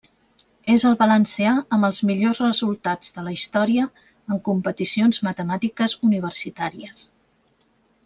És 0.75 0.85
el 0.91 0.95
valencià 1.01 1.51
amb 1.77 1.87
els 1.89 1.99
millors 2.11 2.41
resultats 2.45 3.13
de 3.19 3.27
la 3.29 3.35
història 3.37 3.87
en 4.07 4.43
competicions 4.51 5.23
matemàtiques 5.31 5.99
universitàries. 6.13 7.09